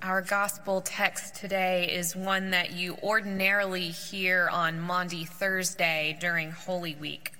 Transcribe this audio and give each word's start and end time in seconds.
Our 0.00 0.22
gospel 0.22 0.80
text 0.80 1.34
today 1.34 1.90
is 1.92 2.14
one 2.14 2.50
that 2.50 2.70
you 2.70 2.96
ordinarily 3.02 3.88
hear 3.88 4.48
on 4.48 4.78
Maundy 4.78 5.24
Thursday 5.24 6.16
during 6.20 6.52
Holy 6.52 6.94
Week. 6.94 7.32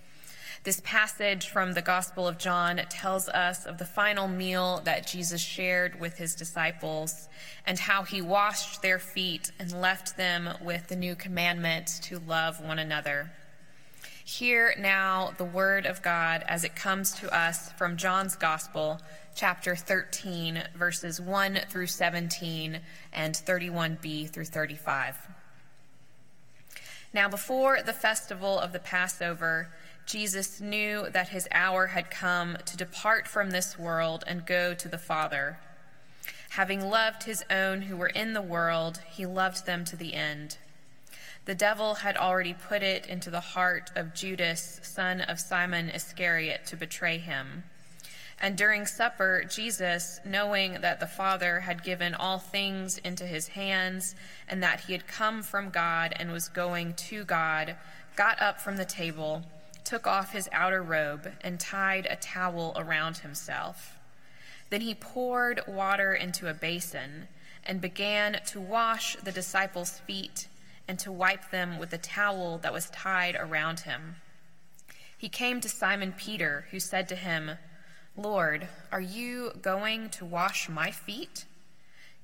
This 0.64 0.80
passage 0.84 1.50
from 1.50 1.74
the 1.74 1.82
Gospel 1.82 2.26
of 2.26 2.36
John 2.36 2.80
tells 2.90 3.28
us 3.28 3.64
of 3.64 3.78
the 3.78 3.84
final 3.84 4.26
meal 4.26 4.82
that 4.84 5.06
Jesus 5.06 5.40
shared 5.40 6.00
with 6.00 6.18
his 6.18 6.34
disciples 6.34 7.28
and 7.64 7.78
how 7.78 8.02
he 8.02 8.20
washed 8.20 8.82
their 8.82 8.98
feet 8.98 9.52
and 9.60 9.80
left 9.80 10.16
them 10.16 10.48
with 10.60 10.88
the 10.88 10.96
new 10.96 11.14
commandment 11.14 12.00
to 12.02 12.18
love 12.18 12.60
one 12.60 12.80
another. 12.80 13.30
Hear 14.28 14.74
now 14.78 15.32
the 15.38 15.44
word 15.46 15.86
of 15.86 16.02
God 16.02 16.44
as 16.46 16.62
it 16.62 16.76
comes 16.76 17.12
to 17.12 17.34
us 17.34 17.72
from 17.72 17.96
John's 17.96 18.36
Gospel, 18.36 19.00
chapter 19.34 19.74
13, 19.74 20.64
verses 20.76 21.18
1 21.18 21.60
through 21.70 21.86
17 21.86 22.80
and 23.10 23.34
31b 23.34 24.28
through 24.28 24.44
35. 24.44 25.16
Now, 27.14 27.30
before 27.30 27.80
the 27.80 27.94
festival 27.94 28.58
of 28.58 28.74
the 28.74 28.78
Passover, 28.78 29.72
Jesus 30.04 30.60
knew 30.60 31.08
that 31.08 31.30
his 31.30 31.48
hour 31.50 31.86
had 31.86 32.10
come 32.10 32.58
to 32.66 32.76
depart 32.76 33.26
from 33.26 33.48
this 33.48 33.78
world 33.78 34.24
and 34.26 34.44
go 34.44 34.74
to 34.74 34.88
the 34.90 34.98
Father. 34.98 35.58
Having 36.50 36.82
loved 36.82 37.22
his 37.22 37.42
own 37.50 37.80
who 37.80 37.96
were 37.96 38.08
in 38.08 38.34
the 38.34 38.42
world, 38.42 39.00
he 39.08 39.24
loved 39.24 39.64
them 39.64 39.86
to 39.86 39.96
the 39.96 40.12
end. 40.12 40.58
The 41.48 41.54
devil 41.54 41.94
had 41.94 42.18
already 42.18 42.52
put 42.52 42.82
it 42.82 43.06
into 43.06 43.30
the 43.30 43.40
heart 43.40 43.90
of 43.96 44.12
Judas, 44.12 44.80
son 44.82 45.22
of 45.22 45.40
Simon 45.40 45.88
Iscariot, 45.88 46.66
to 46.66 46.76
betray 46.76 47.16
him. 47.16 47.64
And 48.38 48.54
during 48.54 48.84
supper, 48.84 49.44
Jesus, 49.48 50.20
knowing 50.26 50.82
that 50.82 51.00
the 51.00 51.06
Father 51.06 51.60
had 51.60 51.82
given 51.82 52.14
all 52.14 52.38
things 52.38 52.98
into 52.98 53.24
his 53.24 53.48
hands, 53.48 54.14
and 54.46 54.62
that 54.62 54.80
he 54.80 54.92
had 54.92 55.06
come 55.06 55.42
from 55.42 55.70
God 55.70 56.12
and 56.18 56.32
was 56.32 56.50
going 56.50 56.92
to 57.08 57.24
God, 57.24 57.76
got 58.14 58.42
up 58.42 58.60
from 58.60 58.76
the 58.76 58.84
table, 58.84 59.42
took 59.84 60.06
off 60.06 60.32
his 60.32 60.50
outer 60.52 60.82
robe, 60.82 61.32
and 61.40 61.58
tied 61.58 62.06
a 62.10 62.16
towel 62.16 62.74
around 62.76 63.16
himself. 63.16 63.98
Then 64.68 64.82
he 64.82 64.94
poured 64.94 65.62
water 65.66 66.12
into 66.12 66.46
a 66.50 66.52
basin 66.52 67.28
and 67.64 67.80
began 67.80 68.38
to 68.48 68.60
wash 68.60 69.16
the 69.16 69.32
disciples' 69.32 69.98
feet 70.00 70.46
and 70.88 70.98
to 70.98 71.12
wipe 71.12 71.50
them 71.50 71.78
with 71.78 71.90
the 71.90 71.98
towel 71.98 72.58
that 72.58 72.72
was 72.72 72.90
tied 72.90 73.36
around 73.38 73.80
him. 73.80 74.16
He 75.18 75.28
came 75.28 75.60
to 75.60 75.68
Simon 75.68 76.14
Peter, 76.16 76.66
who 76.70 76.80
said 76.80 77.08
to 77.08 77.16
him, 77.16 77.52
Lord, 78.16 78.66
are 78.90 79.00
you 79.00 79.52
going 79.60 80.08
to 80.10 80.24
wash 80.24 80.68
my 80.68 80.90
feet? 80.90 81.44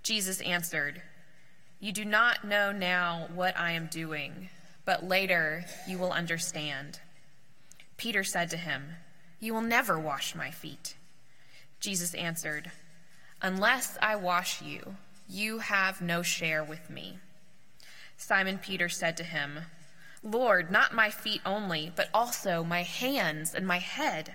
Jesus 0.02 0.40
answered, 0.40 1.02
You 1.78 1.92
do 1.92 2.04
not 2.04 2.44
know 2.44 2.72
now 2.72 3.28
what 3.34 3.58
I 3.58 3.72
am 3.72 3.86
doing, 3.86 4.48
but 4.84 5.04
later 5.04 5.64
you 5.86 5.98
will 5.98 6.12
understand. 6.12 7.00
Peter 7.96 8.24
said 8.24 8.50
to 8.50 8.56
him, 8.56 8.84
You 9.40 9.54
will 9.54 9.60
never 9.60 9.98
wash 9.98 10.34
my 10.34 10.50
feet. 10.50 10.96
Jesus 11.80 12.14
answered, 12.14 12.70
Unless 13.42 13.98
I 14.00 14.16
wash 14.16 14.62
you, 14.62 14.96
you 15.28 15.58
have 15.58 16.00
no 16.00 16.22
share 16.22 16.64
with 16.64 16.88
me. 16.90 17.18
Simon 18.16 18.58
Peter 18.58 18.88
said 18.88 19.16
to 19.16 19.24
him, 19.24 19.60
Lord, 20.22 20.70
not 20.70 20.94
my 20.94 21.10
feet 21.10 21.42
only, 21.44 21.92
but 21.94 22.08
also 22.14 22.64
my 22.64 22.82
hands 22.82 23.54
and 23.54 23.66
my 23.66 23.78
head. 23.78 24.34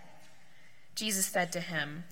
Jesus 0.93 1.25
said 1.25 1.51
to 1.53 1.59
him, 1.59 2.03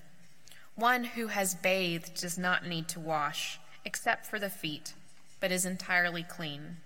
One 0.74 1.04
who 1.04 1.28
has 1.28 1.54
bathed 1.54 2.20
does 2.20 2.36
not 2.36 2.66
need 2.66 2.88
to 2.88 3.00
wash, 3.00 3.60
except 3.84 4.26
for 4.26 4.38
the 4.38 4.50
feet, 4.50 4.94
but 5.40 5.52
is 5.52 5.64
entirely 5.64 6.24
clean. 6.24 6.78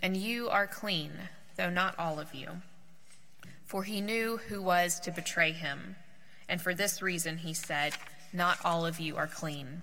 And 0.00 0.16
you 0.16 0.48
are 0.48 0.66
clean, 0.66 1.12
though 1.56 1.70
not 1.70 1.98
all 1.98 2.20
of 2.20 2.34
you. 2.34 2.62
For 3.64 3.82
he 3.82 4.00
knew 4.00 4.36
who 4.36 4.62
was 4.62 5.00
to 5.00 5.10
betray 5.10 5.52
him, 5.52 5.96
and 6.48 6.60
for 6.60 6.74
this 6.74 7.02
reason 7.02 7.38
he 7.38 7.54
said, 7.54 7.94
Not 8.32 8.58
all 8.64 8.86
of 8.86 9.00
you 9.00 9.16
are 9.16 9.26
clean. 9.26 9.82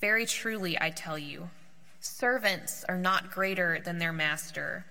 Very 0.00 0.26
truly, 0.26 0.76
I 0.80 0.90
tell 0.90 1.18
you, 1.18 1.50
servants 2.00 2.84
are 2.88 2.98
not 2.98 3.30
greater 3.30 3.80
than 3.82 3.98
their 3.98 4.12
master, 4.12 4.84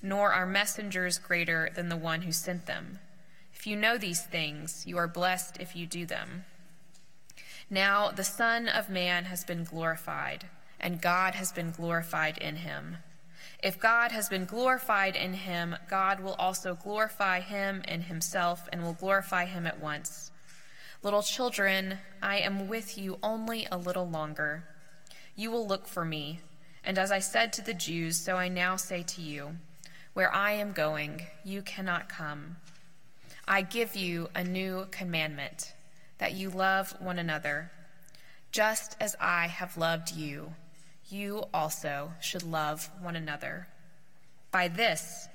nor 0.00 0.32
are 0.32 0.46
messengers 0.46 1.18
greater 1.18 1.70
than 1.74 1.88
the 1.88 1.96
one 1.96 2.22
who 2.22 2.32
sent 2.32 2.66
them. 2.66 2.98
If 3.54 3.66
you 3.66 3.76
know 3.76 3.96
these 3.96 4.22
things, 4.22 4.84
you 4.86 4.96
are 4.98 5.06
blessed 5.06 5.58
if 5.60 5.76
you 5.76 5.86
do 5.86 6.04
them. 6.04 6.44
Now 7.70 8.10
the 8.10 8.24
Son 8.24 8.68
of 8.68 8.90
Man 8.90 9.26
has 9.26 9.44
been 9.44 9.62
glorified, 9.62 10.46
and 10.80 11.00
God 11.00 11.36
has 11.36 11.52
been 11.52 11.70
glorified 11.70 12.38
in 12.38 12.56
him. 12.56 12.96
If 13.62 13.78
God 13.78 14.10
has 14.10 14.28
been 14.28 14.44
glorified 14.44 15.14
in 15.14 15.34
him, 15.34 15.76
God 15.88 16.18
will 16.18 16.34
also 16.34 16.74
glorify 16.74 17.38
him 17.38 17.82
in 17.86 18.02
himself 18.02 18.68
and 18.72 18.82
will 18.82 18.94
glorify 18.94 19.44
him 19.44 19.66
at 19.68 19.80
once. 19.80 20.31
Little 21.04 21.22
children, 21.22 21.98
I 22.22 22.36
am 22.38 22.68
with 22.68 22.96
you 22.96 23.18
only 23.24 23.66
a 23.72 23.76
little 23.76 24.08
longer. 24.08 24.62
You 25.34 25.50
will 25.50 25.66
look 25.66 25.88
for 25.88 26.04
me, 26.04 26.38
and 26.84 26.96
as 26.96 27.10
I 27.10 27.18
said 27.18 27.52
to 27.54 27.62
the 27.62 27.74
Jews, 27.74 28.16
so 28.16 28.36
I 28.36 28.46
now 28.46 28.76
say 28.76 29.02
to 29.02 29.20
you, 29.20 29.56
where 30.12 30.32
I 30.32 30.52
am 30.52 30.70
going, 30.70 31.22
you 31.42 31.60
cannot 31.60 32.08
come. 32.08 32.54
I 33.48 33.62
give 33.62 33.96
you 33.96 34.28
a 34.32 34.44
new 34.44 34.86
commandment, 34.92 35.74
that 36.18 36.34
you 36.34 36.50
love 36.50 36.94
one 37.00 37.18
another. 37.18 37.72
Just 38.52 38.96
as 39.00 39.16
I 39.20 39.48
have 39.48 39.76
loved 39.76 40.12
you, 40.12 40.54
you 41.08 41.46
also 41.52 42.12
should 42.20 42.44
love 42.44 42.88
one 43.00 43.16
another. 43.16 43.66
By 44.52 44.68
this, 44.68 45.26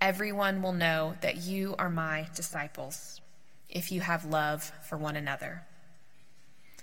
everyone 0.00 0.62
will 0.62 0.72
know 0.72 1.16
that 1.20 1.38
you 1.38 1.74
are 1.80 1.90
my 1.90 2.28
disciples 2.36 3.20
if 3.68 3.92
you 3.92 4.00
have 4.00 4.24
love 4.24 4.72
for 4.88 4.96
one 4.96 5.16
another. 5.16 5.62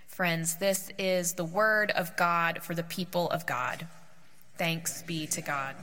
Friends, 0.07 0.57
this 0.57 0.91
is 0.99 1.33
the 1.33 1.45
word 1.45 1.91
of 1.91 2.15
God 2.15 2.61
for 2.61 2.75
the 2.75 2.83
people 2.83 3.29
of 3.31 3.45
God. 3.45 3.87
Thanks 4.57 5.01
be 5.01 5.25
to 5.27 5.41
God. 5.41 5.75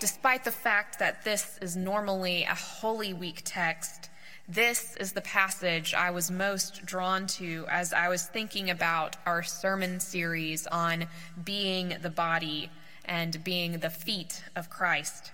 Despite 0.00 0.44
the 0.44 0.50
fact 0.50 0.98
that 0.98 1.24
this 1.24 1.58
is 1.62 1.76
normally 1.76 2.42
a 2.42 2.54
Holy 2.54 3.14
Week 3.14 3.40
text, 3.44 4.10
this 4.46 4.94
is 4.96 5.12
the 5.12 5.22
passage 5.22 5.94
I 5.94 6.10
was 6.10 6.30
most 6.30 6.84
drawn 6.84 7.26
to 7.28 7.64
as 7.70 7.94
I 7.94 8.08
was 8.08 8.26
thinking 8.26 8.68
about 8.68 9.16
our 9.24 9.42
sermon 9.42 10.00
series 10.00 10.66
on 10.66 11.06
being 11.42 11.96
the 12.02 12.10
body 12.10 12.70
and 13.06 13.42
being 13.42 13.78
the 13.78 13.88
feet 13.88 14.44
of 14.54 14.68
Christ. 14.68 15.32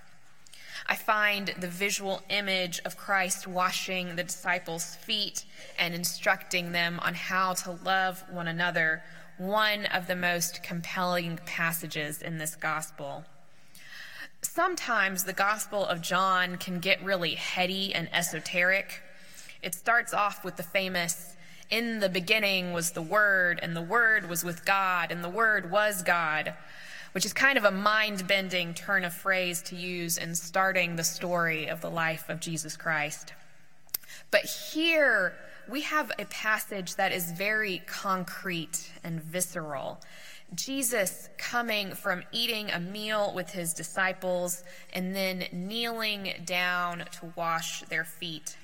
I 0.90 0.96
find 0.96 1.54
the 1.56 1.68
visual 1.68 2.20
image 2.30 2.80
of 2.84 2.96
Christ 2.96 3.46
washing 3.46 4.16
the 4.16 4.24
disciples' 4.24 4.96
feet 4.96 5.44
and 5.78 5.94
instructing 5.94 6.72
them 6.72 6.98
on 6.98 7.14
how 7.14 7.52
to 7.54 7.78
love 7.84 8.24
one 8.28 8.48
another 8.48 9.04
one 9.38 9.86
of 9.86 10.08
the 10.08 10.16
most 10.16 10.64
compelling 10.64 11.38
passages 11.46 12.20
in 12.20 12.38
this 12.38 12.56
gospel. 12.56 13.24
Sometimes 14.42 15.22
the 15.22 15.32
Gospel 15.32 15.86
of 15.86 16.02
John 16.02 16.56
can 16.56 16.80
get 16.80 17.02
really 17.04 17.36
heady 17.36 17.94
and 17.94 18.12
esoteric. 18.12 19.00
It 19.62 19.76
starts 19.76 20.12
off 20.12 20.44
with 20.44 20.56
the 20.56 20.64
famous, 20.64 21.36
In 21.70 22.00
the 22.00 22.08
beginning 22.08 22.72
was 22.72 22.90
the 22.90 23.00
Word, 23.00 23.60
and 23.62 23.76
the 23.76 23.80
Word 23.80 24.28
was 24.28 24.42
with 24.42 24.64
God, 24.64 25.12
and 25.12 25.22
the 25.22 25.30
Word 25.30 25.70
was 25.70 26.02
God 26.02 26.54
which 27.12 27.24
is 27.24 27.32
kind 27.32 27.58
of 27.58 27.64
a 27.64 27.70
mind 27.70 28.26
bending 28.26 28.74
turn 28.74 29.04
of 29.04 29.12
phrase 29.12 29.62
to 29.62 29.76
use 29.76 30.18
in 30.18 30.34
starting 30.34 30.96
the 30.96 31.04
story 31.04 31.66
of 31.66 31.80
the 31.80 31.90
life 31.90 32.28
of 32.28 32.40
Jesus 32.40 32.76
Christ. 32.76 33.32
But 34.30 34.42
here 34.42 35.34
we 35.68 35.82
have 35.82 36.12
a 36.18 36.24
passage 36.26 36.96
that 36.96 37.12
is 37.12 37.32
very 37.32 37.82
concrete 37.86 38.90
and 39.02 39.22
visceral. 39.22 40.00
Jesus 40.54 41.28
coming 41.38 41.94
from 41.94 42.24
eating 42.32 42.70
a 42.70 42.80
meal 42.80 43.32
with 43.34 43.50
his 43.50 43.72
disciples 43.72 44.64
and 44.92 45.14
then 45.14 45.44
kneeling 45.52 46.32
down 46.44 47.04
to 47.12 47.32
wash 47.36 47.82
their 47.82 48.04
feet. 48.04 48.56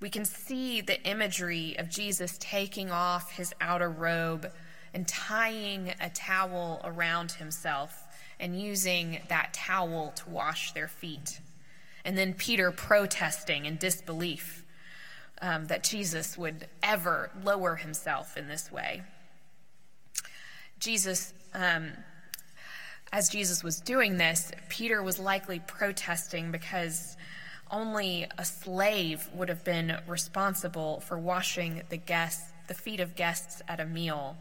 We 0.00 0.10
can 0.10 0.24
see 0.24 0.80
the 0.80 1.00
imagery 1.02 1.76
of 1.78 1.90
Jesus 1.90 2.38
taking 2.40 2.90
off 2.90 3.32
his 3.32 3.54
outer 3.60 3.90
robe 3.90 4.50
and 4.94 5.06
tying 5.06 5.92
a 6.00 6.10
towel 6.10 6.80
around 6.84 7.32
himself 7.32 8.06
and 8.38 8.60
using 8.60 9.20
that 9.28 9.52
towel 9.52 10.12
to 10.16 10.28
wash 10.28 10.72
their 10.72 10.88
feet. 10.88 11.40
And 12.04 12.16
then 12.16 12.34
Peter 12.34 12.70
protesting 12.70 13.66
in 13.66 13.76
disbelief 13.76 14.64
um, 15.42 15.66
that 15.66 15.84
Jesus 15.84 16.36
would 16.36 16.66
ever 16.82 17.30
lower 17.44 17.76
himself 17.76 18.36
in 18.36 18.48
this 18.48 18.72
way. 18.72 19.02
Jesus, 20.78 21.34
um, 21.54 21.90
as 23.12 23.28
Jesus 23.28 23.62
was 23.62 23.80
doing 23.80 24.16
this, 24.16 24.50
Peter 24.68 25.02
was 25.02 25.18
likely 25.18 25.60
protesting 25.66 26.50
because 26.50 27.16
only 27.70 28.26
a 28.38 28.44
slave 28.44 29.28
would 29.34 29.48
have 29.48 29.64
been 29.64 29.96
responsible 30.06 31.00
for 31.00 31.18
washing 31.18 31.82
the 31.88 31.96
guests, 31.96 32.50
the 32.66 32.74
feet 32.74 33.00
of 33.00 33.14
guests 33.14 33.62
at 33.68 33.80
a 33.80 33.84
meal. 33.84 34.36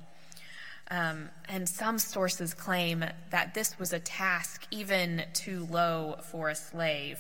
Um, 0.92 1.30
and 1.48 1.70
some 1.70 2.00
sources 2.00 2.54
claim 2.54 3.06
that 3.30 3.54
this 3.54 3.78
was 3.78 3.94
a 3.94 4.00
task 4.00 4.66
even 4.72 5.24
too 5.34 5.68
low 5.70 6.18
for 6.24 6.50
a 6.50 6.56
slave. 6.56 7.20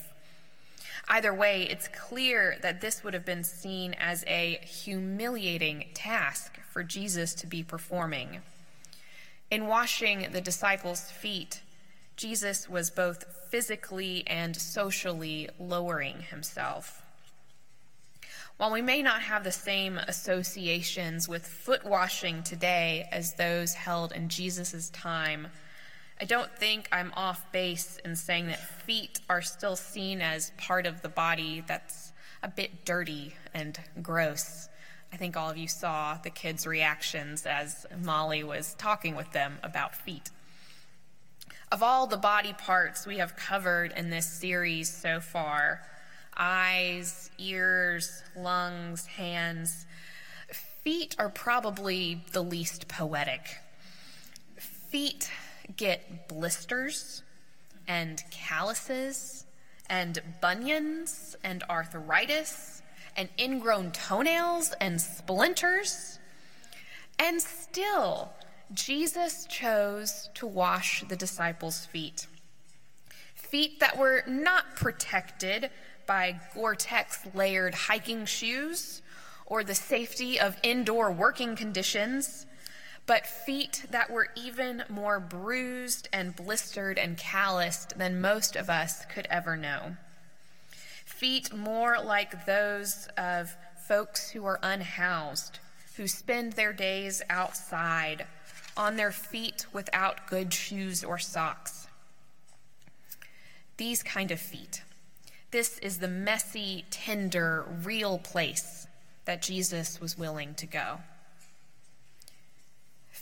Either 1.08 1.34
way, 1.34 1.68
it's 1.70 1.88
clear 1.88 2.58
that 2.62 2.82
this 2.82 3.04
would 3.04 3.14
have 3.14 3.26
been 3.26 3.44
seen 3.44 3.96
as 4.00 4.24
a 4.28 4.60
humiliating 4.64 5.86
task 5.94 6.60
for 6.70 6.84
Jesus 6.84 7.34
to 7.36 7.48
be 7.48 7.64
performing. 7.64 8.42
In 9.52 9.68
washing 9.68 10.28
the 10.32 10.42
disciples' 10.42 11.10
feet, 11.10 11.62
Jesus 12.16 12.70
was 12.70 12.92
both 12.92 13.26
physically 13.50 14.24
and 14.28 14.56
socially 14.56 15.50
lowering 15.60 16.22
himself. 16.22 17.04
While 18.60 18.72
we 18.72 18.82
may 18.82 19.02
not 19.02 19.22
have 19.22 19.46
the 19.46 19.54
same 19.54 19.98
associations 19.98 21.30
with 21.30 21.48
foot 21.48 21.86
washing 21.86 22.44
today 22.44 23.08
as 23.10 23.36
those 23.36 23.74
held 23.74 24.12
in 24.12 24.28
Jesus' 24.28 24.90
time, 24.90 25.48
I 26.20 26.26
don't 26.26 26.54
think 26.58 26.90
I'm 26.92 27.14
off 27.16 27.50
base 27.54 28.00
in 28.04 28.18
saying 28.18 28.48
that 28.48 28.60
feet 28.60 29.22
are 29.30 29.42
still 29.42 29.78
seen 29.78 30.20
as 30.20 30.52
part 30.58 30.86
of 30.86 31.02
the 31.02 31.08
body 31.08 31.64
that's 31.66 32.12
a 32.44 32.50
bit 32.50 32.84
dirty 32.84 33.34
and 33.54 33.80
gross. 34.02 34.68
I 35.14 35.16
think 35.16 35.38
all 35.38 35.50
of 35.50 35.56
you 35.56 35.70
saw 35.70 36.18
the 36.22 36.30
kids' 36.30 36.68
reactions 36.68 37.46
as 37.46 37.86
Molly 37.98 38.44
was 38.44 38.74
talking 38.74 39.16
with 39.16 39.32
them 39.32 39.60
about 39.64 39.96
feet. 39.96 40.32
Of 41.72 41.82
all 41.82 42.08
the 42.08 42.18
body 42.18 42.52
parts 42.52 43.08
we 43.08 43.20
have 43.20 43.38
covered 43.38 43.94
in 43.96 44.10
this 44.10 44.26
series 44.26 44.94
so 44.94 45.22
far 45.22 45.82
eyes, 46.40 47.30
ears, 47.38 48.24
lungs, 48.36 49.06
hands 49.06 49.86
feet 50.84 51.16
are 51.20 51.30
probably 51.30 52.24
the 52.32 52.42
least 52.42 52.88
poetic. 52.88 53.58
Feet 54.58 55.30
get 55.78 56.28
blisters 56.28 57.22
and 57.88 58.24
calluses 58.32 59.46
and 59.90 60.20
bunions 60.42 61.36
and 61.44 61.64
arthritis 61.70 62.82
and 63.16 63.30
ingrown 63.38 63.92
toenails 63.92 64.74
and 64.80 65.00
splinters. 65.00 66.20
And 67.18 67.42
still, 67.42 68.34
Jesus 68.74 69.46
chose 69.46 70.30
to 70.36 70.48
wash 70.48 71.04
the 71.08 71.16
disciples' 71.16 71.86
feet. 71.86 72.28
Feet 73.36 73.80
that 73.80 73.98
were 73.98 74.24
not 74.28 74.76
protected 74.76 75.70
by 76.10 76.40
Gore 76.56 76.74
Tex 76.74 77.20
layered 77.36 77.76
hiking 77.76 78.26
shoes 78.26 79.04
or 79.46 79.64
the 79.64 79.76
safety 79.76 80.40
of 80.40 80.58
indoor 80.64 81.12
working 81.12 81.56
conditions 81.56 82.48
but 83.06 83.26
feet 83.26 83.86
that 83.90 84.12
were 84.12 84.30
even 84.36 84.84
more 84.90 85.20
bruised 85.20 86.08
and 86.12 86.36
blistered 86.36 86.98
and 87.00 87.18
calloused 87.18 87.98
than 87.98 88.22
most 88.22 88.56
of 88.56 88.70
us 88.70 89.04
could 89.06 89.28
ever 89.32 89.58
know. 89.58 89.96
Feet 91.06 91.52
more 91.52 91.98
like 92.04 92.46
those 92.46 93.08
of 93.18 93.56
folks 93.88 94.30
who 94.30 94.46
are 94.46 94.60
unhoused, 94.62 95.58
who 95.98 96.08
spend 96.08 96.54
their 96.54 96.72
days 96.72 97.24
outside, 97.32 98.28
on 98.78 98.96
their 98.96 99.12
feet 99.12 99.66
without 99.74 100.28
good 100.28 100.54
shoes 100.54 101.04
or 101.04 101.18
socks. 101.18 101.88
These 103.78 104.04
kind 104.04 104.30
of 104.30 104.40
feet. 104.40 104.84
This 105.52 105.80
is 105.80 105.98
the 105.98 106.08
messy, 106.08 106.86
tender, 106.92 107.66
real 107.84 108.18
place 108.20 108.88
that 109.26 109.42
Jesus 109.42 110.00
was 110.00 110.18
willing 110.18 110.54
to 110.56 110.66
go 110.66 111.00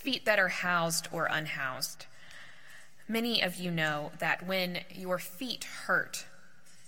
feet 0.07 0.23
that 0.23 0.39
are 0.39 0.47
housed 0.47 1.09
or 1.11 1.27
unhoused. 1.29 2.05
Many 3.09 3.41
of 3.41 3.55
you 3.55 3.69
know 3.69 4.11
that 4.19 4.47
when 4.47 4.79
your 4.93 5.17
feet 5.17 5.65
hurt, 5.85 6.25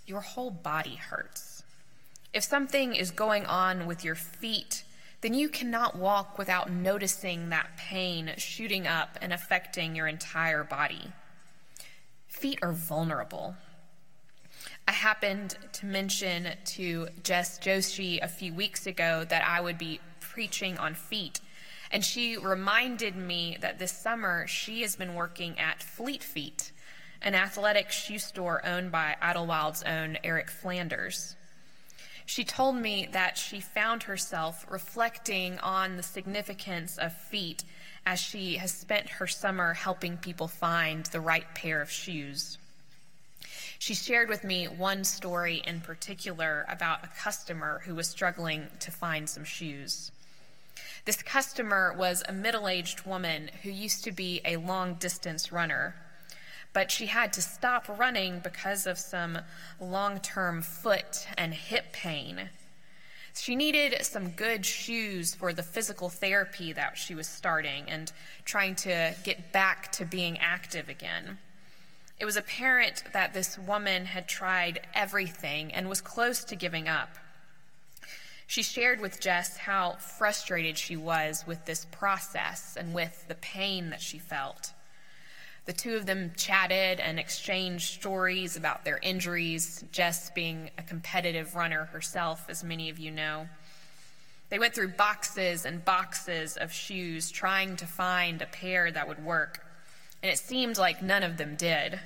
your 0.05 0.21
whole 0.21 0.51
body 0.51 0.95
hurts. 0.95 1.63
If 2.33 2.45
something 2.45 2.95
is 2.95 3.11
going 3.11 3.45
on 3.45 3.87
with 3.87 4.05
your 4.05 4.15
feet, 4.15 4.83
then 5.19 5.33
you 5.33 5.49
cannot 5.49 5.97
walk 5.97 6.37
without 6.37 6.71
noticing 6.71 7.49
that 7.49 7.75
pain 7.75 8.31
shooting 8.37 8.87
up 8.87 9.17
and 9.21 9.33
affecting 9.33 9.97
your 9.97 10.07
entire 10.07 10.63
body. 10.63 11.11
Feet 12.29 12.59
are 12.61 12.71
vulnerable. 12.71 13.55
I 14.89 14.93
happened 14.93 15.55
to 15.73 15.85
mention 15.85 16.47
to 16.65 17.09
Jess 17.21 17.59
Joshi 17.59 18.23
a 18.23 18.27
few 18.27 18.55
weeks 18.55 18.87
ago 18.87 19.23
that 19.29 19.47
I 19.47 19.61
would 19.61 19.77
be 19.77 19.99
preaching 20.19 20.79
on 20.79 20.95
feet 20.95 21.41
and 21.91 22.03
she 22.03 22.37
reminded 22.37 23.15
me 23.15 23.55
that 23.61 23.77
this 23.77 23.91
summer 23.91 24.47
she 24.47 24.81
has 24.81 24.95
been 24.95 25.13
working 25.13 25.59
at 25.59 25.83
Fleet 25.83 26.23
Feet, 26.23 26.71
an 27.21 27.35
athletic 27.35 27.91
shoe 27.91 28.17
store 28.17 28.65
owned 28.65 28.91
by 28.91 29.15
Idlewild's 29.21 29.83
own 29.83 30.17
Eric 30.23 30.49
Flanders. 30.49 31.35
She 32.25 32.43
told 32.43 32.75
me 32.75 33.07
that 33.11 33.37
she 33.37 33.59
found 33.59 34.03
herself 34.03 34.65
reflecting 34.71 35.59
on 35.59 35.97
the 35.97 36.03
significance 36.03 36.97
of 36.97 37.13
feet 37.15 37.63
as 38.07 38.19
she 38.19 38.55
has 38.55 38.71
spent 38.71 39.09
her 39.09 39.27
summer 39.27 39.75
helping 39.75 40.17
people 40.17 40.47
find 40.47 41.05
the 41.05 41.21
right 41.21 41.53
pair 41.53 41.79
of 41.79 41.91
shoes. 41.91 42.57
She 43.79 43.93
shared 43.93 44.27
with 44.27 44.43
me 44.43 44.67
one 44.67 45.05
story 45.05 45.63
in 45.65 45.79
particular 45.79 46.65
about 46.67 47.05
a 47.05 47.07
customer 47.07 47.81
who 47.85 47.95
was 47.95 48.09
struggling 48.09 48.67
to 48.81 48.91
find 48.91 49.27
some 49.29 49.45
shoes. 49.45 50.11
This 51.05 51.23
customer 51.23 51.95
was 51.97 52.21
a 52.27 52.33
middle 52.33 52.67
aged 52.67 53.05
woman 53.05 53.49
who 53.63 53.69
used 53.69 54.03
to 54.03 54.11
be 54.11 54.41
a 54.43 54.57
long 54.57 54.95
distance 54.95 55.53
runner, 55.53 55.95
but 56.73 56.91
she 56.91 57.05
had 57.05 57.31
to 57.33 57.41
stop 57.41 57.87
running 57.97 58.39
because 58.39 58.85
of 58.85 58.99
some 58.99 59.39
long 59.79 60.19
term 60.19 60.61
foot 60.61 61.25
and 61.37 61.53
hip 61.53 61.93
pain. 61.93 62.49
She 63.33 63.55
needed 63.55 64.05
some 64.05 64.31
good 64.31 64.65
shoes 64.65 65.33
for 65.33 65.53
the 65.53 65.63
physical 65.63 66.09
therapy 66.09 66.73
that 66.73 66.97
she 66.97 67.15
was 67.15 67.27
starting 67.27 67.89
and 67.89 68.11
trying 68.43 68.75
to 68.75 69.15
get 69.23 69.53
back 69.53 69.93
to 69.93 70.05
being 70.05 70.37
active 70.39 70.89
again. 70.89 71.37
It 72.19 72.25
was 72.25 72.35
apparent 72.35 73.05
that 73.13 73.33
this 73.33 73.57
woman 73.57 74.05
had 74.05 74.27
tried 74.27 74.81
everything 74.93 75.73
and 75.73 75.87
was 75.87 76.01
close 76.01 76.43
to 76.45 76.55
giving 76.55 76.89
up. 76.89 77.09
She 78.45 78.61
shared 78.61 78.99
with 78.99 79.21
Jess 79.21 79.55
how 79.57 79.93
frustrated 79.93 80.77
she 80.77 80.97
was 80.97 81.45
with 81.47 81.65
this 81.65 81.85
process 81.85 82.75
and 82.77 82.93
with 82.93 83.25
the 83.27 83.35
pain 83.35 83.89
that 83.91 84.01
she 84.01 84.17
felt. 84.17 84.73
The 85.65 85.71
two 85.71 85.95
of 85.95 86.07
them 86.07 86.33
chatted 86.35 86.99
and 86.99 87.19
exchanged 87.19 87.93
stories 87.93 88.57
about 88.57 88.83
their 88.83 88.99
injuries, 89.01 89.85
Jess 89.91 90.31
being 90.31 90.71
a 90.77 90.83
competitive 90.83 91.55
runner 91.55 91.85
herself, 91.85 92.49
as 92.49 92.63
many 92.63 92.89
of 92.89 92.97
you 92.97 93.11
know. 93.11 93.47
They 94.49 94.57
went 94.57 94.73
through 94.73 94.93
boxes 94.93 95.65
and 95.65 95.85
boxes 95.85 96.57
of 96.57 96.73
shoes 96.73 97.29
trying 97.29 97.75
to 97.77 97.85
find 97.85 98.41
a 98.41 98.47
pair 98.47 98.91
that 98.91 99.07
would 99.07 99.23
work, 99.23 99.63
and 100.21 100.31
it 100.31 100.39
seemed 100.39 100.77
like 100.77 101.01
none 101.01 101.23
of 101.23 101.37
them 101.37 101.55
did. 101.55 101.99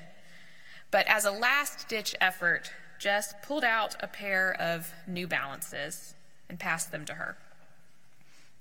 But 0.92 1.08
as 1.08 1.26
a 1.26 1.32
last 1.32 1.88
ditch 1.88 2.16
effort, 2.22 2.72
Jess 3.00 3.34
pulled 3.44 3.64
out 3.64 3.96
a 4.00 4.08
pair 4.08 4.54
of 4.54 4.94
New 5.08 5.28
Balances 5.28 6.14
and 6.48 6.60
passed 6.60 6.92
them 6.92 7.06
to 7.06 7.16
her. 7.16 7.38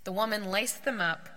The 0.04 0.12
woman 0.12 0.50
laced 0.50 0.84
them 0.84 1.00
up, 1.00 1.28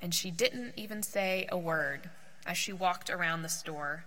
and 0.00 0.14
she 0.14 0.30
didn't 0.30 0.74
even 0.76 1.02
say 1.02 1.46
a 1.50 1.58
word 1.58 2.10
as 2.46 2.56
she 2.56 2.72
walked 2.72 3.10
around 3.10 3.42
the 3.42 3.48
store. 3.48 4.04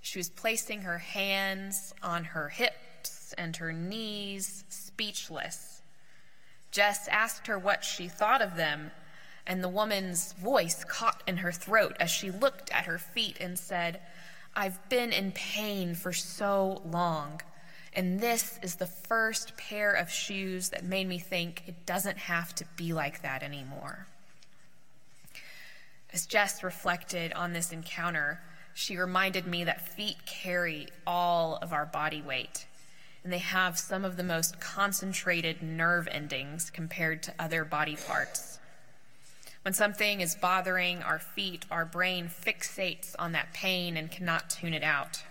She 0.00 0.18
was 0.18 0.30
placing 0.30 0.82
her 0.82 0.98
hands 0.98 1.92
on 2.02 2.24
her 2.24 2.48
hips 2.48 3.34
and 3.36 3.56
her 3.56 3.72
knees, 3.72 4.64
speechless. 4.68 5.82
Jess 6.70 7.08
asked 7.08 7.46
her 7.46 7.58
what 7.58 7.84
she 7.84 8.08
thought 8.08 8.40
of 8.40 8.56
them, 8.56 8.90
and 9.46 9.62
the 9.62 9.68
woman's 9.68 10.32
voice 10.34 10.84
caught 10.84 11.22
in 11.26 11.38
her 11.38 11.52
throat 11.52 11.96
as 11.98 12.10
she 12.10 12.30
looked 12.30 12.70
at 12.70 12.86
her 12.86 12.98
feet 12.98 13.36
and 13.40 13.58
said, 13.58 14.00
I've 14.54 14.88
been 14.88 15.12
in 15.12 15.32
pain 15.32 15.94
for 15.94 16.12
so 16.12 16.82
long 16.84 17.40
And 17.94 18.20
this 18.20 18.58
is 18.62 18.76
the 18.76 18.86
first 18.86 19.56
pair 19.56 19.92
of 19.92 20.10
shoes 20.10 20.70
that 20.70 20.84
made 20.84 21.06
me 21.06 21.18
think 21.18 21.62
it 21.66 21.84
doesn't 21.84 22.16
have 22.16 22.54
to 22.56 22.64
be 22.76 22.92
like 22.92 23.22
that 23.22 23.42
anymore. 23.42 24.06
As 26.12 26.26
Jess 26.26 26.62
reflected 26.62 27.32
on 27.34 27.52
this 27.52 27.72
encounter, 27.72 28.40
she 28.74 28.96
reminded 28.96 29.46
me 29.46 29.64
that 29.64 29.86
feet 29.86 30.24
carry 30.24 30.88
all 31.06 31.56
of 31.56 31.72
our 31.72 31.84
body 31.84 32.22
weight, 32.22 32.66
and 33.24 33.32
they 33.32 33.38
have 33.38 33.78
some 33.78 34.04
of 34.04 34.16
the 34.16 34.22
most 34.22 34.58
concentrated 34.58 35.62
nerve 35.62 36.08
endings 36.10 36.70
compared 36.70 37.22
to 37.24 37.34
other 37.38 37.64
body 37.64 37.96
parts. 37.96 38.58
When 39.62 39.74
something 39.74 40.20
is 40.20 40.34
bothering 40.34 41.02
our 41.02 41.20
feet, 41.20 41.66
our 41.70 41.84
brain 41.84 42.28
fixates 42.28 43.14
on 43.18 43.32
that 43.32 43.54
pain 43.54 43.96
and 43.96 44.10
cannot 44.10 44.50
tune 44.50 44.74
it 44.74 44.82
out. 44.82 45.22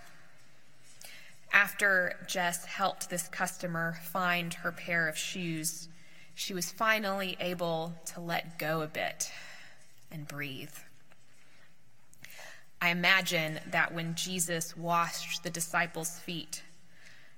After 1.52 2.16
Jess 2.26 2.64
helped 2.64 3.10
this 3.10 3.28
customer 3.28 3.98
find 4.04 4.54
her 4.54 4.72
pair 4.72 5.06
of 5.06 5.18
shoes, 5.18 5.88
she 6.34 6.54
was 6.54 6.72
finally 6.72 7.36
able 7.40 7.92
to 8.06 8.20
let 8.20 8.58
go 8.58 8.80
a 8.80 8.86
bit 8.86 9.30
and 10.10 10.26
breathe. 10.26 10.74
I 12.80 12.88
imagine 12.88 13.60
that 13.70 13.92
when 13.92 14.14
Jesus 14.14 14.74
washed 14.76 15.42
the 15.42 15.50
disciples' 15.50 16.18
feet, 16.18 16.62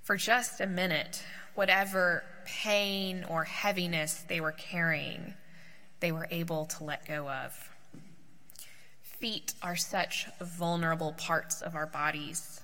for 0.02 0.16
just 0.16 0.60
a 0.60 0.66
minute, 0.66 1.24
whatever 1.56 2.22
pain 2.44 3.24
or 3.28 3.44
heaviness 3.44 4.24
they 4.28 4.40
were 4.40 4.52
carrying, 4.52 5.34
they 6.04 6.12
were 6.12 6.28
able 6.30 6.66
to 6.66 6.84
let 6.84 7.06
go 7.06 7.30
of. 7.30 7.70
Feet 9.00 9.54
are 9.62 9.74
such 9.74 10.26
vulnerable 10.38 11.14
parts 11.14 11.62
of 11.62 11.74
our 11.74 11.86
bodies. 11.86 12.60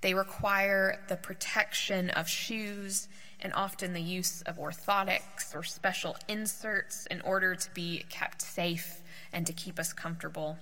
They 0.00 0.14
require 0.14 1.00
the 1.08 1.14
protection 1.14 2.10
of 2.10 2.28
shoes 2.28 3.06
and 3.38 3.52
often 3.52 3.92
the 3.92 4.02
use 4.02 4.42
of 4.42 4.58
orthotics 4.58 5.54
or 5.54 5.62
special 5.62 6.16
inserts 6.26 7.06
in 7.06 7.20
order 7.20 7.54
to 7.54 7.70
be 7.70 8.04
kept 8.10 8.42
safe 8.42 9.00
and 9.32 9.46
to 9.46 9.52
keep 9.52 9.78
us 9.78 9.92
comfortable. 9.92 10.58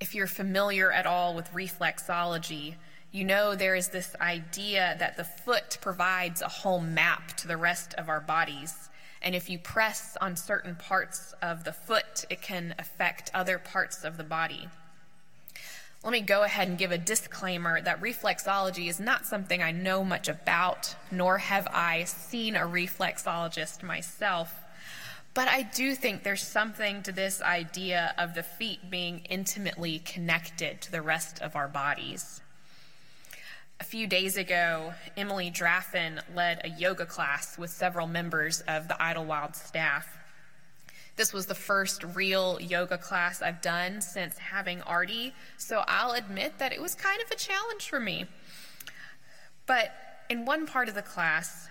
If 0.00 0.14
you're 0.14 0.26
familiar 0.26 0.92
at 0.92 1.06
all 1.06 1.34
with 1.34 1.50
reflexology, 1.54 2.74
you 3.10 3.24
know 3.24 3.54
there 3.54 3.74
is 3.74 3.88
this 3.88 4.14
idea 4.20 4.96
that 4.98 5.16
the 5.16 5.24
foot 5.24 5.78
provides 5.80 6.42
a 6.42 6.48
whole 6.48 6.80
map 6.82 7.28
to 7.38 7.48
the 7.48 7.56
rest 7.56 7.94
of 7.94 8.10
our 8.10 8.20
bodies. 8.20 8.87
And 9.22 9.34
if 9.34 9.50
you 9.50 9.58
press 9.58 10.16
on 10.20 10.36
certain 10.36 10.76
parts 10.76 11.34
of 11.42 11.64
the 11.64 11.72
foot, 11.72 12.24
it 12.30 12.40
can 12.40 12.74
affect 12.78 13.30
other 13.34 13.58
parts 13.58 14.04
of 14.04 14.16
the 14.16 14.24
body. 14.24 14.68
Let 16.04 16.12
me 16.12 16.20
go 16.20 16.44
ahead 16.44 16.68
and 16.68 16.78
give 16.78 16.92
a 16.92 16.98
disclaimer 16.98 17.80
that 17.80 18.00
reflexology 18.00 18.88
is 18.88 19.00
not 19.00 19.26
something 19.26 19.60
I 19.60 19.72
know 19.72 20.04
much 20.04 20.28
about, 20.28 20.94
nor 21.10 21.38
have 21.38 21.66
I 21.66 22.04
seen 22.04 22.54
a 22.54 22.60
reflexologist 22.60 23.82
myself. 23.82 24.54
But 25.34 25.48
I 25.48 25.62
do 25.62 25.96
think 25.96 26.22
there's 26.22 26.42
something 26.42 27.02
to 27.02 27.12
this 27.12 27.42
idea 27.42 28.14
of 28.16 28.34
the 28.34 28.44
feet 28.44 28.90
being 28.90 29.20
intimately 29.28 29.98
connected 29.98 30.80
to 30.82 30.92
the 30.92 31.02
rest 31.02 31.42
of 31.42 31.56
our 31.56 31.68
bodies. 31.68 32.40
A 33.80 33.84
few 33.84 34.08
days 34.08 34.36
ago, 34.36 34.92
Emily 35.16 35.50
Draffin 35.50 36.20
led 36.34 36.60
a 36.64 36.68
yoga 36.68 37.06
class 37.06 37.56
with 37.56 37.70
several 37.70 38.08
members 38.08 38.60
of 38.62 38.88
the 38.88 39.00
Idlewild 39.00 39.54
staff. 39.54 40.18
This 41.14 41.32
was 41.32 41.46
the 41.46 41.54
first 41.54 42.02
real 42.02 42.60
yoga 42.60 42.98
class 42.98 43.40
I've 43.40 43.62
done 43.62 44.00
since 44.00 44.36
having 44.36 44.82
Artie, 44.82 45.32
so 45.58 45.84
I'll 45.86 46.10
admit 46.10 46.58
that 46.58 46.72
it 46.72 46.82
was 46.82 46.96
kind 46.96 47.22
of 47.22 47.30
a 47.30 47.36
challenge 47.36 47.88
for 47.88 48.00
me. 48.00 48.26
But 49.66 49.92
in 50.28 50.44
one 50.44 50.66
part 50.66 50.88
of 50.88 50.96
the 50.96 51.02
class, 51.02 51.68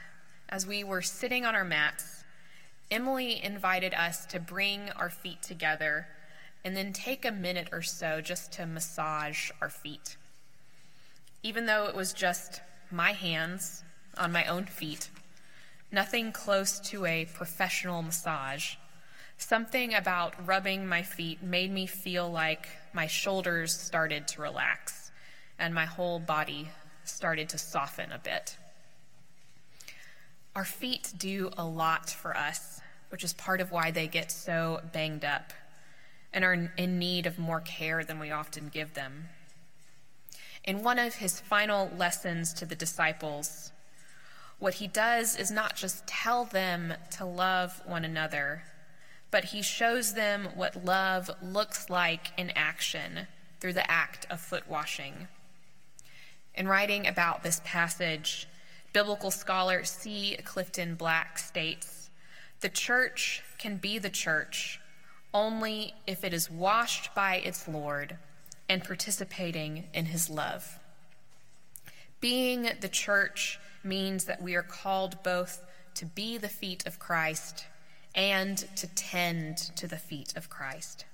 as 0.48 0.66
we 0.66 0.86
were 0.86 1.02
sitting 1.02 1.46
on 1.46 1.56
our 1.56 1.66
mats, 1.66 2.24
Emily 2.90 3.44
invited 3.44 3.94
us 3.94 4.26
to 4.28 4.40
bring 4.40 4.92
our 4.92 5.10
feet 5.10 5.42
together 5.42 6.08
and 6.64 6.76
then 6.76 6.94
take 6.94 7.26
a 7.26 7.32
minute 7.32 7.68
or 7.74 7.82
so 7.82 8.22
just 8.22 8.54
to 8.54 8.66
massage 8.66 9.52
our 9.62 9.70
feet. 9.70 10.16
Even 11.48 11.66
though 11.66 11.86
it 11.86 11.96
was 11.96 12.12
just 12.12 12.60
my 12.92 13.14
hands 13.14 13.82
on 14.18 14.34
my 14.34 14.44
own 14.48 14.66
feet, 14.66 15.10
nothing 15.94 16.34
close 16.34 16.78
to 16.78 17.06
a 17.06 17.24
professional 17.24 18.02
massage, 18.02 18.76
something 19.38 19.94
about 19.94 20.46
rubbing 20.46 20.86
my 20.86 21.04
feet 21.04 21.42
made 21.42 21.72
me 21.72 21.88
feel 21.88 22.30
like 22.30 22.68
my 22.92 23.08
shoulders 23.08 23.72
started 23.74 24.28
to 24.28 24.42
relax 24.42 25.10
and 25.58 25.74
my 25.74 25.86
whole 25.86 26.20
body 26.20 26.68
started 27.06 27.48
to 27.48 27.58
soften 27.58 28.12
a 28.12 28.20
bit. 28.20 28.58
Our 30.54 30.66
feet 30.66 31.14
do 31.18 31.50
a 31.58 31.64
lot 31.64 32.10
for 32.10 32.36
us, 32.36 32.82
which 33.08 33.24
is 33.24 33.32
part 33.32 33.62
of 33.62 33.72
why 33.72 33.92
they 33.92 34.08
get 34.08 34.32
so 34.34 34.82
banged 34.92 35.24
up 35.24 35.54
and 36.34 36.44
are 36.44 36.74
in 36.76 37.00
need 37.00 37.26
of 37.26 37.40
more 37.40 37.62
care 37.62 38.04
than 38.04 38.20
we 38.20 38.32
often 38.32 38.68
give 38.68 38.96
them. 38.96 39.30
In 40.68 40.84
one 40.84 41.00
of 41.00 41.16
his 41.16 41.40
final 41.40 41.90
lessons 41.96 42.52
to 42.56 42.66
the 42.66 42.76
disciples, 42.76 43.72
what 44.60 44.76
he 44.76 44.88
does 44.88 45.38
is 45.38 45.50
not 45.50 45.78
just 45.78 46.06
tell 46.06 46.44
them 46.44 46.94
to 47.12 47.24
love 47.24 47.82
one 47.86 48.04
another, 48.04 48.64
but 49.32 49.46
he 49.46 49.62
shows 49.62 50.14
them 50.14 50.50
what 50.56 50.84
love 50.84 51.32
looks 51.42 51.90
like 51.90 52.34
in 52.36 52.50
action 52.50 53.28
through 53.62 53.72
the 53.74 53.90
act 53.90 54.28
of 54.30 54.42
foot 54.42 54.68
washing. 54.68 55.30
In 56.54 56.68
writing 56.68 57.08
about 57.08 57.44
this 57.44 57.62
passage, 57.64 58.46
biblical 58.92 59.32
scholar 59.32 59.86
C. 59.86 60.36
Clifton 60.44 60.96
Black 60.96 61.38
states 61.38 62.10
The 62.60 62.68
church 62.68 63.42
can 63.58 63.78
be 63.78 64.00
the 64.00 64.10
church 64.10 64.82
only 65.34 65.94
if 66.06 66.26
it 66.26 66.34
is 66.34 66.52
washed 66.52 67.16
by 67.16 67.38
its 67.38 67.70
Lord 67.70 68.18
and 68.70 68.84
participating 68.84 69.86
in 69.94 70.06
his 70.06 70.30
love. 70.30 70.80
Being 72.20 72.70
the 72.82 72.90
church 72.90 73.60
means 73.84 74.26
that 74.26 74.42
we 74.42 74.56
are 74.56 74.64
called 74.64 75.24
both 75.24 75.64
to 75.96 76.06
be 76.06 76.38
the 76.38 76.50
feet 76.50 76.86
of 76.86 77.00
Christ 77.00 77.66
and 78.16 78.58
to 78.76 78.88
tend 78.96 79.58
to 79.78 79.88
the 79.88 79.98
feet 79.98 80.34
of 80.36 80.50
Christ. 80.50 81.06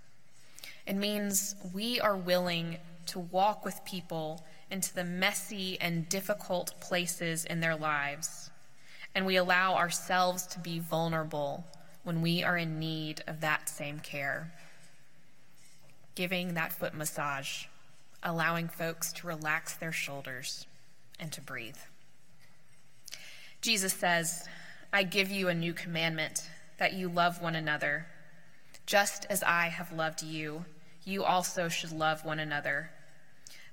It 0.86 0.96
means 0.96 1.56
we 1.74 2.00
are 2.00 2.16
willing 2.16 2.78
to 3.08 3.20
walk 3.20 3.66
with 3.66 3.84
people 3.86 4.46
into 4.72 4.94
the 4.94 5.04
messy 5.04 5.80
and 5.80 6.10
difficult 6.10 6.74
places 6.80 7.46
in 7.46 7.60
their 7.60 7.76
lives, 7.76 8.50
and 9.14 9.26
we 9.26 9.36
allow 9.36 9.76
ourselves 9.76 10.48
to 10.48 10.60
be 10.60 10.80
vulnerable 10.80 11.66
when 12.04 12.22
we 12.22 12.44
are 12.44 12.58
in 12.58 12.80
need 12.80 13.24
of 13.28 13.42
that 13.42 13.70
same 13.70 14.00
care. 14.00 14.52
Giving 16.16 16.54
that 16.54 16.74
foot 16.74 16.94
massage, 16.94 17.66
allowing 18.22 18.68
folks 18.68 19.12
to 19.14 19.28
relax 19.28 19.76
their 19.76 19.92
shoulders 19.92 20.68
and 21.20 21.32
to 21.32 21.42
breathe. 21.42 21.78
Jesus 23.62 23.94
says, 23.94 24.48
I 24.92 25.04
give 25.04 25.32
you 25.32 25.48
a 25.48 25.54
new 25.54 25.74
commandment 25.74 26.48
that 26.78 26.94
you 26.94 27.10
love 27.10 27.42
one 27.42 27.56
another. 27.56 28.06
Just 28.86 29.26
as 29.30 29.42
I 29.42 29.70
have 29.70 29.92
loved 29.92 30.22
you, 30.22 30.66
you 31.06 31.24
also 31.24 31.70
should 31.70 31.92
love 31.92 32.26
one 32.26 32.40
another. 32.40 32.92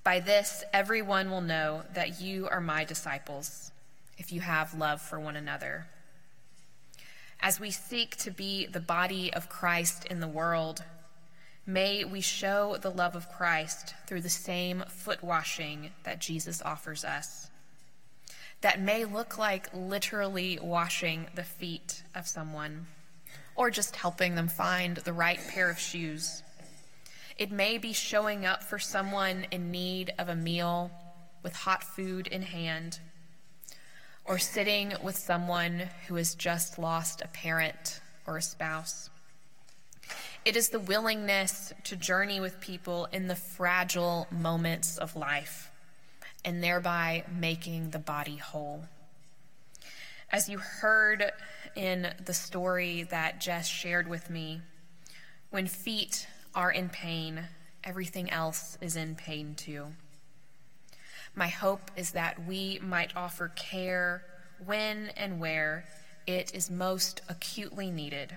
By 0.02 0.20
this, 0.20 0.64
everyone 0.72 1.30
will 1.30 1.42
know 1.42 1.82
that 1.94 2.20
you 2.20 2.48
are 2.48 2.60
my 2.60 2.84
disciples, 2.84 3.70
if 4.16 4.32
you 4.32 4.40
have 4.40 4.72
love 4.74 5.02
for 5.02 5.20
one 5.20 5.36
another. 5.36 5.86
As 7.40 7.60
we 7.60 7.70
seek 7.70 8.16
to 8.18 8.30
be 8.30 8.66
the 8.66 8.80
body 8.80 9.32
of 9.32 9.48
Christ 9.48 10.06
in 10.06 10.20
the 10.20 10.28
world, 10.28 10.84
may 11.72 12.04
we 12.04 12.20
show 12.20 12.76
the 12.80 12.90
love 12.90 13.16
of 13.16 13.30
Christ 13.30 13.94
through 14.06 14.22
the 14.22 14.28
same 14.28 14.84
foot 14.88 15.22
washing 15.22 15.90
that 16.04 16.20
Jesus 16.20 16.62
offers 16.62 17.04
us. 17.04 17.50
That 18.60 18.80
may 18.80 19.04
look 19.04 19.38
like 19.38 19.68
literally 19.74 20.58
washing 20.60 21.26
the 21.34 21.44
feet 21.44 22.02
of 22.14 22.26
someone, 22.26 22.86
or 23.56 23.70
just 23.70 23.96
helping 23.96 24.34
them 24.34 24.48
find 24.48 24.96
the 24.98 25.12
right 25.12 25.40
pair 25.48 25.70
of 25.70 25.78
shoes 25.78 26.42
it 27.40 27.50
may 27.50 27.78
be 27.78 27.94
showing 27.94 28.44
up 28.44 28.62
for 28.62 28.78
someone 28.78 29.46
in 29.50 29.70
need 29.70 30.12
of 30.18 30.28
a 30.28 30.36
meal 30.36 30.90
with 31.42 31.54
hot 31.56 31.82
food 31.82 32.26
in 32.26 32.42
hand, 32.42 33.00
or 34.26 34.38
sitting 34.38 34.92
with 35.02 35.16
someone 35.16 35.88
who 36.06 36.16
has 36.16 36.34
just 36.34 36.78
lost 36.78 37.22
a 37.22 37.28
parent 37.28 38.02
or 38.26 38.36
a 38.36 38.42
spouse. 38.42 39.08
It 40.42 40.56
is 40.56 40.70
the 40.70 40.80
willingness 40.80 41.74
to 41.84 41.96
journey 41.96 42.40
with 42.40 42.60
people 42.60 43.08
in 43.12 43.28
the 43.28 43.36
fragile 43.36 44.26
moments 44.30 44.96
of 44.96 45.14
life 45.14 45.70
and 46.42 46.64
thereby 46.64 47.24
making 47.30 47.90
the 47.90 47.98
body 47.98 48.36
whole. 48.36 48.86
As 50.32 50.48
you 50.48 50.56
heard 50.56 51.30
in 51.76 52.14
the 52.24 52.32
story 52.32 53.02
that 53.10 53.38
Jess 53.38 53.68
shared 53.68 54.08
with 54.08 54.30
me, 54.30 54.62
when 55.50 55.66
feet 55.66 56.26
are 56.54 56.70
in 56.70 56.88
pain, 56.88 57.42
everything 57.84 58.30
else 58.30 58.78
is 58.80 58.96
in 58.96 59.16
pain 59.16 59.54
too. 59.54 59.88
My 61.34 61.48
hope 61.48 61.90
is 61.96 62.12
that 62.12 62.46
we 62.46 62.80
might 62.82 63.14
offer 63.14 63.48
care 63.48 64.24
when 64.64 65.10
and 65.18 65.38
where 65.38 65.84
it 66.26 66.54
is 66.54 66.70
most 66.70 67.20
acutely 67.28 67.90
needed, 67.90 68.36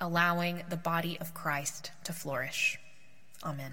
allowing 0.00 0.62
the 0.68 0.76
body 0.76 1.18
of 1.20 1.34
Christ 1.34 1.92
to 2.04 2.12
flourish. 2.12 2.78
Amen. 3.44 3.72